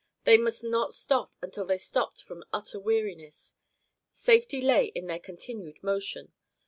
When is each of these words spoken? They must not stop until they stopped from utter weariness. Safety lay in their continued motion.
They 0.23 0.35
must 0.35 0.63
not 0.63 0.95
stop 0.95 1.31
until 1.43 1.63
they 1.65 1.77
stopped 1.77 2.23
from 2.23 2.43
utter 2.51 2.79
weariness. 2.79 3.53
Safety 4.11 4.59
lay 4.59 4.85
in 4.85 5.05
their 5.05 5.19
continued 5.19 5.83
motion. 5.83 6.33